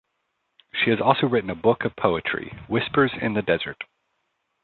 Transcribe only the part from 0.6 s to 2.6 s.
She has also written a book of poetry,